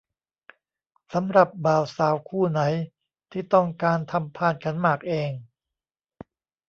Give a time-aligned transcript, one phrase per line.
[1.13, 2.61] สำหรับบ่าวสาวคู่ไหน
[3.31, 5.29] ที่ต้องการทำพานขันหมากเอง